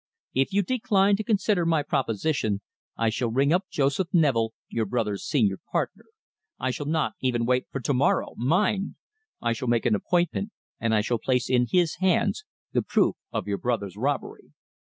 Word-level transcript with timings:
If 0.33 0.51
you 0.51 0.63
decline 0.63 1.15
to 1.17 1.23
consider 1.23 1.63
my 1.63 1.83
proposition, 1.83 2.61
I 2.97 3.09
shall 3.11 3.29
ring 3.29 3.53
up 3.53 3.65
Joseph 3.69 4.07
Neville, 4.11 4.55
your 4.67 4.87
brother's 4.87 5.23
senior 5.23 5.57
partner. 5.71 6.05
I 6.57 6.71
shall 6.71 6.87
not 6.87 7.13
even 7.21 7.45
wait 7.45 7.67
for 7.71 7.79
to 7.81 7.93
morrow, 7.93 8.33
mind. 8.35 8.95
I 9.43 9.53
shall 9.53 9.67
make 9.67 9.85
an 9.85 9.93
appointment, 9.93 10.53
and 10.79 10.95
I 10.95 11.01
shall 11.01 11.19
place 11.19 11.51
in 11.51 11.67
his 11.69 11.97
hands 11.97 12.45
the 12.71 12.81
proof 12.81 13.15
of 13.31 13.45
your 13.47 13.59
brother's 13.59 13.95
robbery." 13.95 14.45